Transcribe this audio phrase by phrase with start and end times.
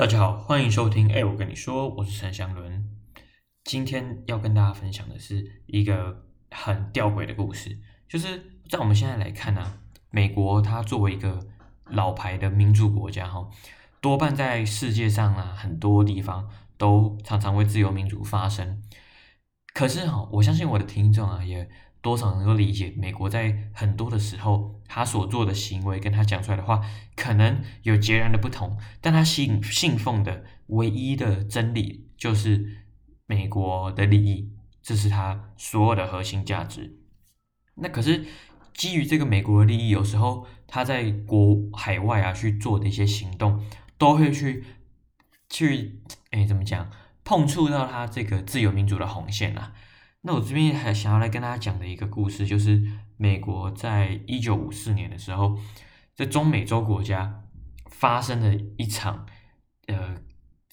[0.00, 1.12] 大家好，欢迎收听。
[1.12, 2.88] 哎，我跟你说，我是陈祥伦。
[3.64, 9.74] 今天要跟大家分享的是一个很吊诡的故事，就是在我们现在来看呢、
[10.08, 11.46] 美国它作为一个
[11.84, 13.46] 老牌的民主国家，哈，
[14.00, 16.48] 多半在世界上啊很多地方
[16.78, 18.82] 都常常为自由民主发声。
[19.74, 21.68] 可是哈，我相信我的听众啊也。
[22.02, 26.80] 多少能够理解，美国在很多的时候，他所做的行为跟他讲出来的话，
[27.14, 28.78] 可能有截然的不同。
[29.00, 32.84] 但他信信奉的唯一的真理，就是
[33.26, 34.50] 美国的利益，
[34.82, 36.96] 这是他所有的核心价值。
[37.74, 38.24] 那可是
[38.72, 43.62] 基于这个美国的利益，有时候他在国海外啊去做的一些行动，
[43.98, 44.64] 都会去
[45.50, 46.90] 去哎怎么讲，
[47.24, 49.74] 碰触到他这个自由民主的红线啊。
[50.22, 52.82] 那我这边还想要来跟大家讲的一个故事，就是
[53.16, 55.58] 美国在一九五四年的时候，
[56.14, 57.42] 在中美洲国家
[57.86, 59.24] 发生了一场，
[59.86, 60.16] 呃，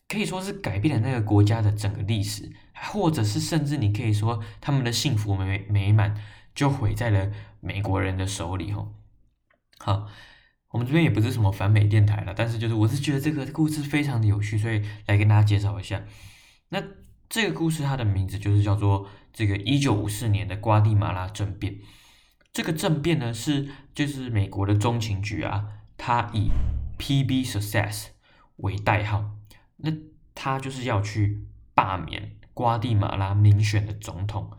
[0.10, 6.22] 可以说是改变了那个国家的整个历史，或者是甚至你可以说他们的幸福美美满
[6.54, 7.32] 就毁在了
[7.62, 8.94] 美国人的手里吼。
[9.78, 10.08] 好，
[10.72, 16.04] 我们这边也不是什么反美电台了，但是就是我是觉得这个故事非常的有趣，所以来跟大家介绍一下。
[16.68, 16.84] 那
[17.30, 19.08] 这个故事它的名字就是叫做。
[19.38, 21.78] 这个一九五四年的瓜地马拉政变，
[22.52, 25.64] 这个政变呢是就是美国的中情局啊，
[25.96, 26.50] 他以
[26.98, 28.08] PB Success
[28.56, 29.36] 为代号，
[29.76, 29.94] 那
[30.34, 34.50] 他就是要去罢免瓜地马拉民选的总统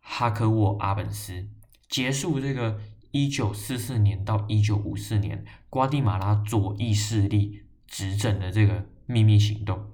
[0.00, 1.46] 哈科沃阿本斯，
[1.90, 2.80] 结束这个
[3.10, 9.90] 一九四四年到一九五四年瓜地马拉左翼势力执政的这个秘密行动。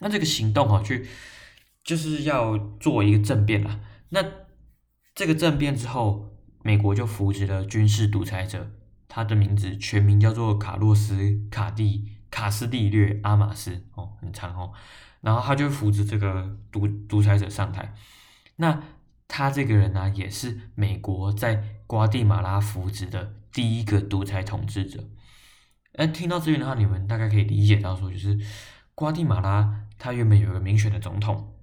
[0.00, 1.06] 那这个行动哈、啊，去。
[1.84, 3.78] 就是要做一个政变啦。
[4.08, 4.24] 那
[5.14, 6.30] 这个政变之后，
[6.62, 8.72] 美国就扶植了军事独裁者，
[9.06, 11.14] 他的名字全名叫做卡洛斯·
[11.50, 14.72] 卡蒂卡斯蒂略阿马斯哦，很长哦。
[15.20, 17.94] 然后他就扶植这个独独裁者上台。
[18.56, 18.82] 那
[19.28, 25.04] 他这个人呢、也是美国在瓜地马拉扶植的第一个独裁统治者。
[25.94, 28.38] 哎，听到这边的话，你们大概可以理解到说，就是
[28.94, 31.53] 瓜地马拉他原本有一个民选的总统。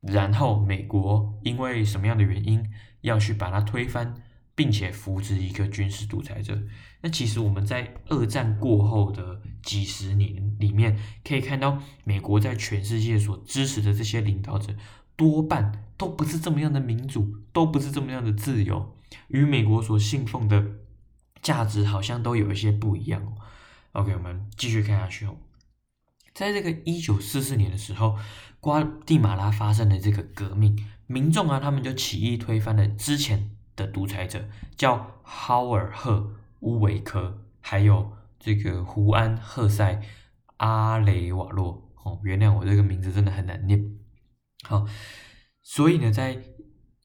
[0.00, 2.64] 然后美国因为什么样的原因
[3.00, 4.14] 要去把它推翻，
[4.54, 6.62] 并且扶植一个军事独裁者？
[7.02, 14.74] 那其实我们在二战过后的几十年里面，可以看到美国在全世界所支持的这些领导者，
[15.16, 18.96] 多半都不是这么样的民主，都不是这么样的自由，
[19.28, 20.64] 与美国所信奉的
[21.42, 23.36] 价值好像都有一些不一样。
[23.92, 25.36] OK，我们继续看下去哦。
[26.36, 28.18] 在这个一九四四年的时候，
[28.60, 40.02] 瓜地马拉发生了这个革命，民众啊，他们就起义推翻了之前的独裁者，叫哈尔赫乌维科，还有这个胡安赫塞
[40.58, 41.90] 阿雷瓦洛。
[42.04, 43.96] 哦，原谅我这个名字真的很难念。
[44.62, 44.86] 好，
[45.62, 46.42] 所以呢，在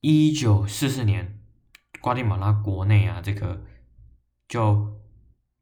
[0.01, 1.39] 一九四四年，
[2.01, 3.63] 瓜地马拉国内啊，这个
[4.49, 5.00] 就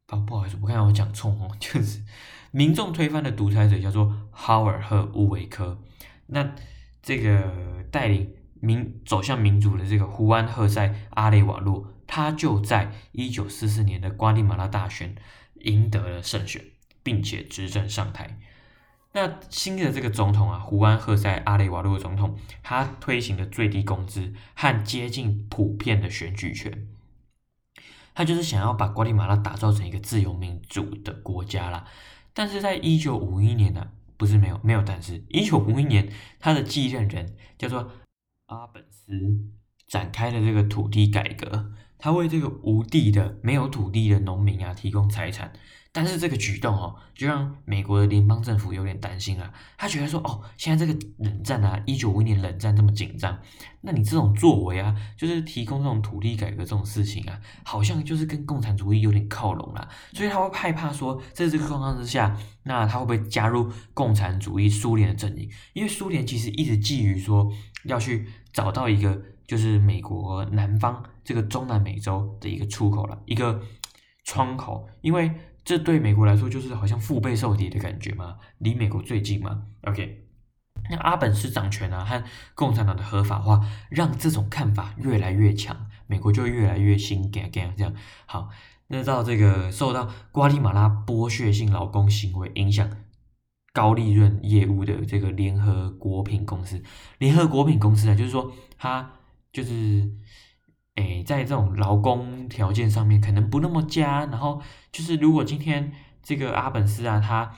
[0.09, 2.01] 啊，不好意思，我刚才我讲错哦， 就是。
[2.51, 5.77] 民众推翻的独裁者叫做哈尔赫乌维科，
[6.25, 6.55] 那
[7.03, 7.53] 这个
[7.91, 15.13] 带领民走向民主的这个胡安赫塞阿雷瓦洛，他就在一九四四年的瓜地马拉大选
[15.61, 16.63] 赢得了胜选，
[17.03, 18.39] 并且执政上台。
[19.11, 26.87] 那新的这个总统啊，胡安赫塞阿雷瓦洛总统，他推行的最低工资和接近普遍的选举权，
[28.13, 31.85] 他就是想要把瓜地马拉打造成一个自由民主的国家啦。
[32.33, 37.91] 但是在一九五一年呢、不是没有没有，但是一九五一年，他的继任人叫做
[38.45, 39.11] 阿本斯，
[39.87, 45.51] 展开了这个土地改革，他为这个无地的、没有土地的农民啊提供财产。
[45.91, 49.51] 但是这个举动哦，就让美国的联邦政府有点担心啊。
[49.75, 53.35] 他觉得说，哦，现在这个冷战啊，一九五一年冷战这么紧张，
[53.81, 59.89] 那你这种作为啊，就是提供这种土地改革这种事情啊，好像就是跟共产主义有点靠拢了。
[60.13, 65.50] 所以他会害怕说，在这个状况之下，那他会不会加入共产主义苏联的阵营？
[65.74, 67.51] 因为苏联其实一直觊觎说
[67.85, 69.19] 要去找到一个，
[69.50, 73.62] 就是美国南方这个中南美洲的一个出口了，一个
[74.24, 75.30] 窗口，因为。
[75.66, 79.66] 这对美国来说就是好像腹背受敌的感觉嘛，离美国最近嘛。
[79.84, 80.25] OK，
[80.90, 82.24] 那阿本斯掌权啊和
[82.56, 83.62] 共产党的合法化，
[83.92, 87.94] 让这种看法越来越强，美国就越来越心惊惊这样。
[88.25, 88.50] 好，
[88.88, 92.90] 那到这个受到瓜地马拉剥削性劳工行为影响，
[93.72, 96.81] 高利润业务的这个联合果品公司，
[97.19, 99.12] 联合果品公司呢，就是说它
[99.51, 100.10] 就是。
[100.96, 104.62] 诶，在这种劳工条件上面可能不那么佳，然后
[104.92, 107.54] 就是如果今天这个阿本斯啊，他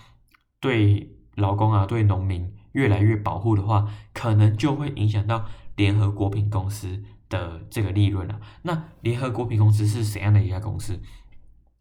[0.60, 8.40] 对劳工啊，对农民越来越保护的话，可能就会影响到联合果品公司的这个利润了。
[8.62, 11.02] 那联合果品公司是怎样的一家公司？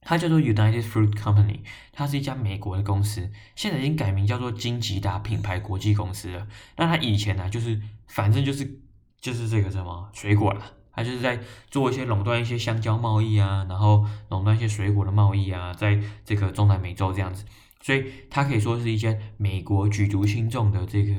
[0.01, 1.61] 它叫做 United Fruit Company，
[1.93, 6.47] 它是一家美国的公司，现在已经改名叫做金吉达品牌国际公司了。
[6.79, 8.81] 那它以前呢、啊，就是反正就是
[9.20, 10.62] 就是这个什么水果啦，
[10.93, 11.38] 它就是在
[11.70, 17.44] 做一些垄断一些香蕉贸易啊，然后垄断一些水果的贸易啊，在这个中南美洲这样子，
[17.81, 21.14] 所以它可以说是一间美国举足轻重的这个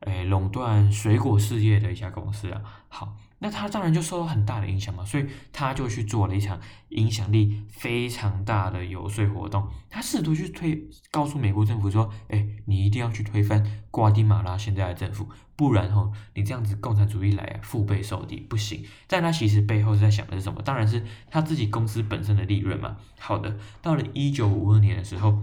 [0.00, 2.62] 诶垄断水果事业的一家公司啊。
[2.88, 3.16] 好。
[3.44, 6.60] 那他当然就受到很大的影响嘛，所以他就去做了一场
[6.90, 9.68] 影响力非常大的游说活动。
[9.90, 10.80] 他试图去推，
[11.10, 20.62] 告诉美国政府说：“哎，你一定要去推翻瓜迪马拉现在的政府，不然吼，你这样子共产主义来，腹背受敌，不行。”但他其实背后是在想的是什么？
[20.62, 22.96] 当然是他自己公司本身的利润嘛。
[23.18, 25.36] 好的，到了一九五二年的时候，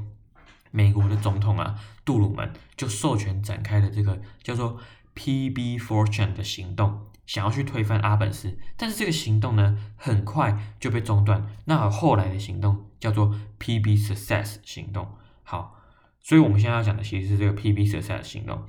[0.72, 1.76] 美国的总统啊，
[2.06, 4.80] 杜鲁门就授权展开了这个叫做
[5.16, 7.09] PB Fortune 的行动。
[7.30, 11.46] 想要去推翻阿本斯，但是这个行动呢，很快就被中断。
[11.66, 15.08] 那后来的行动叫做 PB Success 行动。
[15.44, 15.76] 好，
[16.20, 18.64] 所以我们现在要讲的其实是这个 PB Success 行动。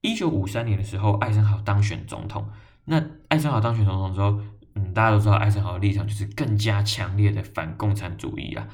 [0.00, 2.48] 一九五三年的时候，艾森豪当选总统。
[2.86, 4.40] 那艾森豪当选总统之后，
[4.74, 8.66] 嗯，大家都知道艾森豪的立场就是更加强烈的反共产主义啊。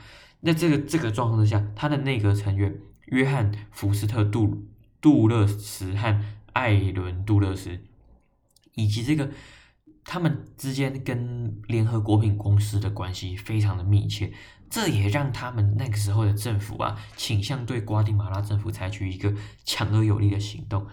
[0.43, 2.72] 那这个这个状况之下，他的内阁成员
[3.06, 4.69] 约翰福斯特杜
[5.00, 6.22] 杜勒斯和
[6.52, 7.81] 艾伦杜勒斯。
[8.74, 9.30] 以及这个，
[10.04, 14.32] 他们之间跟联合果品公司的关系非常的密切，
[14.70, 19.34] 这也让他们那个时候的政府啊，倾向对瓜地马拉政府采取一个
[19.64, 20.86] 强而有力的行动。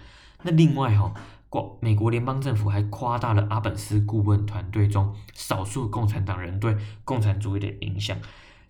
[0.44, 1.14] 那另外哈、哦，
[1.50, 8.18] 国美国联邦政府还夸大了阿本斯顾问团队中少数共产党人对共产主义的影响。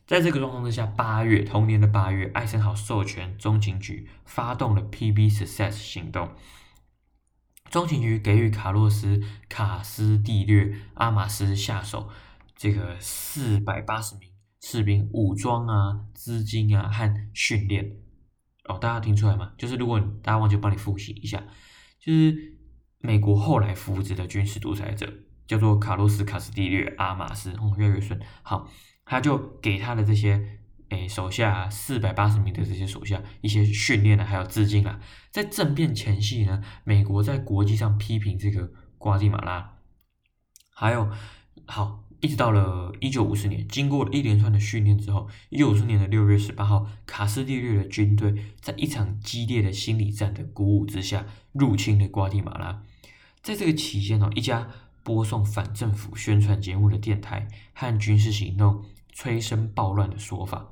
[0.08, 6.30] 在这个状况之下，八月同年的八月，艾森豪授权中情局发动了 PB Success 行动。
[7.70, 9.18] 中情局给予卡洛斯·
[9.48, 12.10] 卡斯蒂略·阿马斯下手
[12.56, 14.28] 这个四百八十名
[14.60, 17.98] 士兵武装啊、资金啊和训练
[18.66, 19.54] 哦，大家听出来吗？
[19.58, 21.44] 就是如果大家忘记，帮你复习一下，
[22.00, 22.58] 就是
[22.98, 25.14] 美国后来扶植的军事独裁者
[25.48, 28.20] 叫做卡洛斯·卡斯蒂略·阿马斯，哦，越来越顺。
[28.42, 28.68] 好，
[29.06, 30.60] 他就给他的这些。
[30.90, 35.00] 诶，手下四百八十名的这些手下一些训练啊，还有资金啊，
[35.32, 39.78] 在政变前夕呢，美国在国际上批评这个瓜地马拉，
[40.74, 41.10] 还有
[41.66, 52.84] 好，一直到了一九五四年，经过一连串的训练之后，一九五四年的六月十八号，卡斯蒂略的军队在一场激烈的心理战的鼓舞之下，入侵了瓜地马拉。
[53.42, 54.68] 在这个期间哦，一家
[55.04, 58.84] 播送反政府宣传节目的电台和军事行动
[59.14, 60.72] 催生暴乱的说法。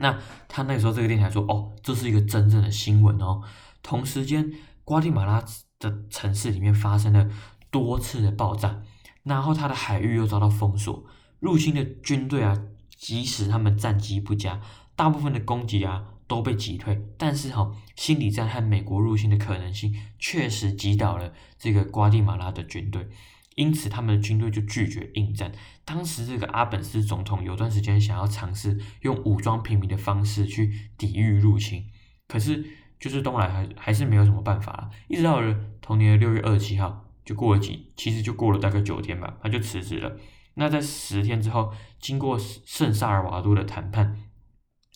[0.00, 0.18] 那
[0.48, 3.42] 他那时候这个电台说，哦，这是一个真正的新闻哦。
[3.82, 4.52] 同时间，
[4.84, 5.44] 瓜地马拉
[5.78, 7.28] 的城市里面发生了
[7.70, 8.82] 多次的爆炸，
[9.22, 11.04] 然后他的海域又遭到封锁，
[11.40, 12.60] 入侵的军队啊，
[12.96, 14.60] 即使他们战绩不佳，
[14.96, 23.08] 大部分的攻击啊都被击退，但是哈、心理战和美国入侵的可能性确实击倒了这个瓜地马拉的军队。
[23.58, 25.50] 因此，他们的军队就拒绝应战。
[25.84, 31.84] 当时，这个阿本斯总统有段时间想要尝试用武装平民的方式去抵御入侵，
[32.28, 32.64] 可是
[33.00, 34.88] 就是东来还还是没有什么办法。
[35.08, 40.16] 一直到了同年的六月二十七号，就过了几，其实就过了大概九天吧，他就辞职了。
[40.54, 44.20] 那在十天之后，经过圣萨尔瓦多的谈判，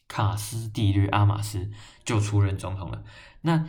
[0.06, 1.68] 卡斯蒂略阿马斯
[2.04, 3.02] 就出任总统了。
[3.40, 3.66] 那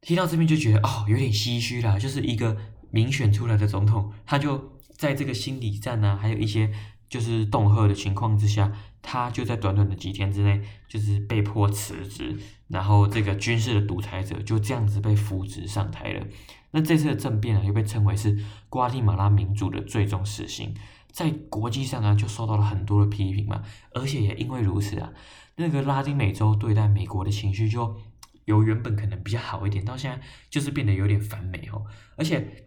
[0.00, 2.56] 听到这边就觉得哦，有点唏嘘啦，就是一个。
[2.94, 6.72] 民选出来的总统，他就在这个心理战啊，还有一些
[7.08, 8.72] 就是恫吓的情况之下，
[9.02, 16.24] 他就在短短的几天之内，就是被迫辞职，然后这个军事的独裁者就这样子被扶植上台了。
[16.70, 20.72] 那这次的政变啊，又被称为是瓜地马拉民主的最终死刑，
[21.10, 25.12] 在国际上啊，就受到了很多的批评嘛，而且也因为如此啊，
[25.56, 27.96] 那个拉丁美洲对待美国的情绪就
[28.44, 31.82] 由原本可能比较好一点，到现在就是变得有点反美哦，
[32.16, 32.60] 而且。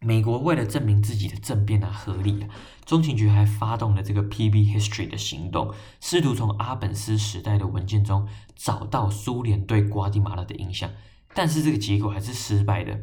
[0.00, 2.48] 美国为了证明自己的政变啊合理啊，
[2.86, 10.88] 中情局还发动了这个 PB History 的行动，试图从阿本斯时代的文件中找到苏联对瓜地马拉的影响，
[11.34, 13.00] 但是这个结果还是失败的。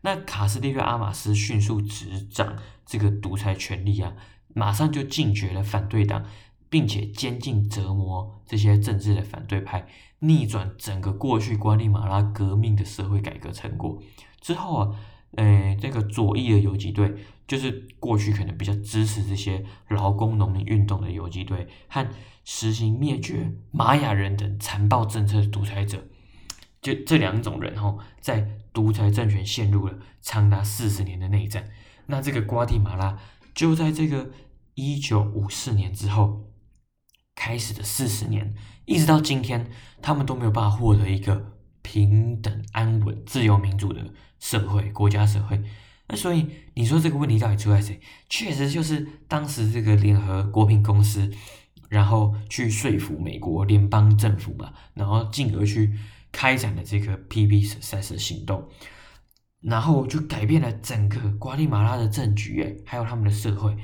[0.00, 4.12] 那卡斯蒂略阿马斯迅速执掌这个独裁权力啊，
[4.52, 6.24] 马上就禁绝了反对党，
[6.68, 9.86] 并且监禁折磨这些政治的反对派，
[10.18, 14.02] 逆转整个过去瓜地马拉革命的社会改革成果
[14.40, 14.90] 之后啊。
[15.36, 17.14] 呃，这个左翼的游击队，
[17.46, 22.06] 就是过去可能比较支持这些劳工农民运动的游击队，和
[22.44, 26.04] 实行灭绝玛雅人等残暴政策的独裁者，
[26.80, 31.70] 就这两种人哈，在独裁政权陷入了长达四十年的内战。
[32.06, 33.18] 那这个瓜地马拉
[33.54, 34.30] 就在这个
[34.74, 36.50] 一九五四年之后
[37.34, 39.70] 开始的四十年，一直到今天，
[40.02, 41.51] 他们都没有办法获得一个
[41.82, 45.62] 平等、安稳、自由、民主的社会国家社会。
[46.08, 48.00] 那所以你说这个问题到底出在谁？
[48.28, 51.30] 确实就是当时这个联合国苹公司，
[51.88, 55.92] 然后去说服美国联邦政府嘛，然后进而去
[56.30, 58.68] 开展了这个 PB Success 行动。
[59.60, 63.76] 然后就改变了整个瓜地马拉的政局，还有他们的社会。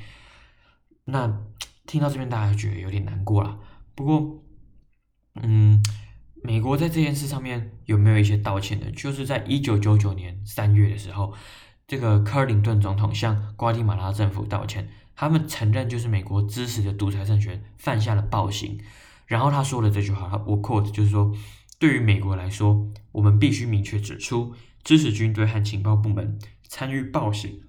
[1.04, 1.40] 那
[1.86, 3.56] 听到这边，大家觉得有点难过啦。
[3.94, 4.42] 不过，
[5.40, 5.80] 嗯，
[6.42, 8.90] 美国在这件事上面有没有一些道歉呢？
[8.92, 11.35] 就是在一九九九年三月的时候，
[11.87, 18.80] 这个克林顿总统向瓜地马拉政府道歉，他们承认就是美国支持的独裁政权犯下了暴行。
[19.26, 21.35] 然后他说了这句话，我 quote 就是说，
[21.78, 24.54] 对于美国来说，我们必须明确指出。
[24.85, 27.61] 支持军队和情报部门参与暴行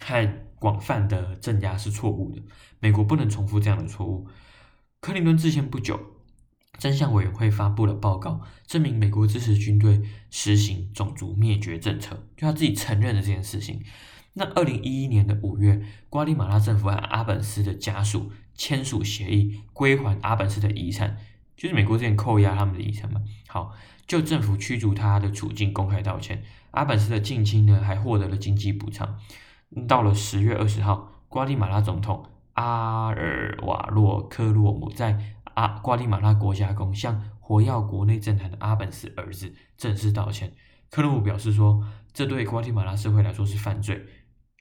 [0.00, 2.42] 和广泛的镇压是错误的。
[2.80, 4.26] 美国不能重复这样的错误。
[5.00, 5.98] 克林顿之前不久，
[6.78, 13.82] 真相委员会发布了报告，证明美国支持军队实行种族灭绝政策，就他自己承认了这件事情。
[14.34, 21.16] 那二零一一年的五月，瓜地马拉政府和阿本斯的家属签署协议，归还阿本斯的遗产。
[21.56, 23.72] 就是美国之前扣押他们的遗产嘛，好，
[24.06, 26.44] 就政府驱逐他的处境公开道歉。
[26.70, 29.18] 阿本斯的近亲呢，还获得了经济补偿。
[29.88, 40.52] 到了十月二十号，瓜地马拉总统阿尔瓦洛科洛姆在阿瓜地马拉国家宫向活跃国内政坛的阿本斯儿子正式道歉。
[40.88, 44.00] 克洛姆表示说，这对瓜地马拉社会来说是犯罪，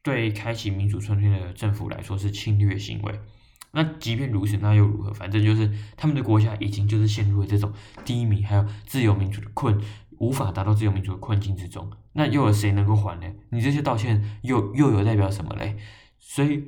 [0.03, 3.19] 对开启民主春天的政府来说是侵略行为。
[3.73, 5.13] 那即便如此，那又如何？
[5.13, 7.71] 反正就是他们的国家已经就是陷入了这种
[8.03, 9.79] 低迷，还有自由民主的困，
[10.17, 11.91] 无法达到自由民主的困境之中。
[12.13, 13.31] 那又有谁能够还呢？
[13.51, 15.77] 你这些道歉又又有代表什么嘞？
[16.17, 16.63] 所以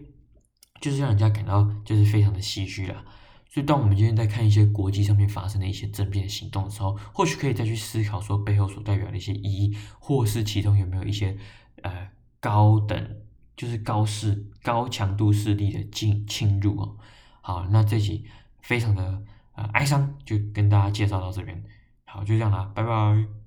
[0.79, 3.03] 就是让人家感到就是非常的唏嘘啦。
[3.49, 11.37] 所以当我们今天在看一些国际上面发生的一些政变行动的时候，或许可以再去思考说背后所代表的一些意义，或是其中有没有一些
[11.81, 13.17] 呃高等。
[13.59, 16.95] 就是高势、高强度势力的进侵入哦。
[17.41, 18.23] 好，那这集
[18.61, 19.21] 非常的
[19.53, 21.61] 呃哀伤，就跟大家介绍到这边。
[22.05, 23.38] 好，就这样啦，拜拜。